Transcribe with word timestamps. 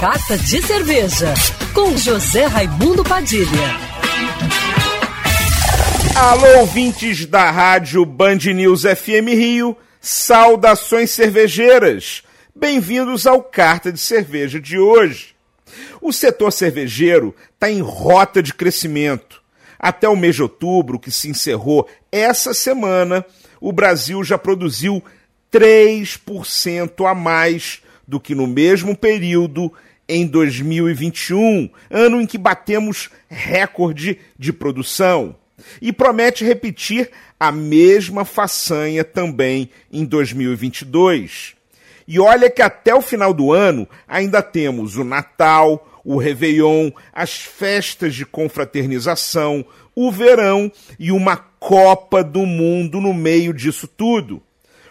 Carta 0.00 0.38
de 0.38 0.62
Cerveja, 0.62 1.34
com 1.74 1.94
José 1.94 2.46
Raimundo 2.46 3.04
Padilha. 3.04 3.44
Alô, 6.16 6.60
ouvintes 6.60 7.26
da 7.26 7.50
rádio 7.50 8.06
Band 8.06 8.38
News 8.54 8.84
FM 8.84 9.28
Rio, 9.28 9.76
saudações 10.00 11.10
cervejeiras. 11.10 12.22
Bem-vindos 12.56 13.26
ao 13.26 13.42
Carta 13.42 13.92
de 13.92 14.00
Cerveja 14.00 14.58
de 14.58 14.78
hoje. 14.78 15.34
O 16.00 16.14
setor 16.14 16.50
cervejeiro 16.50 17.36
está 17.52 17.70
em 17.70 17.82
rota 17.82 18.42
de 18.42 18.54
crescimento. 18.54 19.42
Até 19.78 20.08
o 20.08 20.16
mês 20.16 20.34
de 20.34 20.42
outubro, 20.42 20.98
que 20.98 21.10
se 21.10 21.28
encerrou 21.28 21.86
essa 22.10 22.54
semana, 22.54 23.22
o 23.60 23.70
Brasil 23.70 24.24
já 24.24 24.38
produziu 24.38 25.04
3% 25.52 27.06
a 27.06 27.14
mais 27.14 27.82
do 28.08 28.18
que 28.18 28.34
no 28.34 28.46
mesmo 28.46 28.96
período 28.96 29.70
em 30.10 30.26
2021, 30.26 31.70
ano 31.88 32.20
em 32.20 32.26
que 32.26 32.36
batemos 32.36 33.08
recorde 33.28 34.18
de 34.36 34.52
produção. 34.52 35.36
E 35.80 35.92
promete 35.92 36.44
repetir 36.44 37.10
a 37.38 37.52
mesma 37.52 38.24
façanha 38.24 39.04
também 39.04 39.70
em 39.92 40.04
2022. 40.04 41.54
E 42.08 42.18
olha 42.18 42.50
que 42.50 42.60
até 42.60 42.92
o 42.92 43.00
final 43.00 43.32
do 43.32 43.52
ano 43.52 43.86
ainda 44.08 44.42
temos 44.42 44.96
o 44.96 45.04
Natal, 45.04 46.00
o 46.04 46.16
Réveillon, 46.16 46.90
as 47.12 47.38
festas 47.38 48.14
de 48.14 48.26
confraternização, 48.26 49.64
o 49.94 50.10
verão 50.10 50.72
e 50.98 51.12
uma 51.12 51.36
Copa 51.36 52.24
do 52.24 52.46
Mundo 52.46 53.00
no 53.00 53.14
meio 53.14 53.52
disso 53.52 53.86
tudo. 53.86 54.42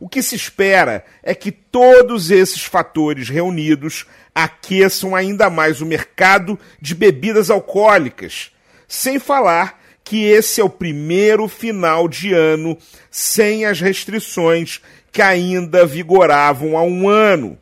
O 0.00 0.08
que 0.08 0.22
se 0.22 0.34
espera 0.34 1.04
é 1.22 1.34
que 1.34 1.52
todos 1.52 2.30
esses 2.30 2.64
fatores 2.64 3.28
reunidos 3.28 4.06
aqueçam 4.34 5.14
ainda 5.14 5.48
mais 5.48 5.80
o 5.80 5.86
mercado 5.86 6.58
de 6.80 6.94
bebidas 6.94 7.50
alcoólicas, 7.50 8.50
sem 8.88 9.18
falar 9.18 9.82
que 10.02 10.24
esse 10.24 10.60
é 10.60 10.64
o 10.64 10.68
primeiro 10.68 11.48
final 11.48 12.08
de 12.08 12.34
ano 12.34 12.76
sem 13.10 13.64
as 13.64 13.80
restrições 13.80 14.82
que 15.10 15.22
ainda 15.22 15.86
vigoravam 15.86 16.76
há 16.76 16.82
um 16.82 17.08
ano. 17.08 17.56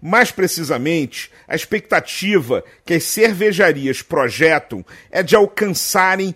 Mais 0.00 0.30
precisamente, 0.30 1.30
a 1.46 1.56
expectativa 1.56 2.64
que 2.84 2.94
as 2.94 3.04
cervejarias 3.04 4.02
projetam 4.02 4.84
é 5.10 5.22
de 5.22 5.34
alcançarem 5.34 6.34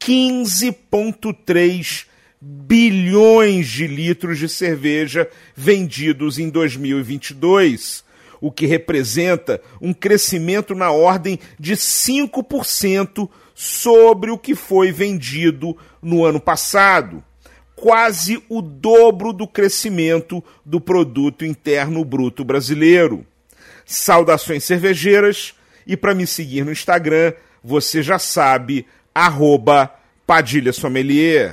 15,3 0.00 2.06
bilhões 2.46 3.66
de 3.68 3.86
litros 3.86 4.38
de 4.38 4.48
cerveja 4.48 5.28
vendidos 5.56 6.38
em 6.38 6.50
2022, 6.50 8.04
o 8.38 8.52
que 8.52 8.66
representa 8.66 9.62
um 9.80 9.94
crescimento 9.94 10.74
na 10.74 10.90
ordem 10.90 11.38
de 11.58 11.74
5% 11.74 13.30
sobre 13.54 14.30
o 14.30 14.36
que 14.36 14.54
foi 14.54 14.92
vendido 14.92 15.74
no 16.02 16.22
ano 16.26 16.38
passado, 16.38 17.24
quase 17.74 18.42
o 18.48 18.60
dobro 18.60 19.32
do 19.32 19.48
crescimento 19.48 20.44
do 20.66 20.78
produto 20.78 21.46
interno 21.46 22.04
bruto 22.04 22.44
brasileiro. 22.44 23.24
Saudações 23.86 24.64
cervejeiras 24.64 25.54
e 25.86 25.96
para 25.96 26.14
me 26.14 26.26
seguir 26.26 26.64
no 26.64 26.72
Instagram, 26.72 27.32
você 27.62 28.02
já 28.02 28.18
sabe, 28.18 28.86
arroba 29.14 29.90
Padilha 30.26 30.72
Sommelier. 30.72 31.52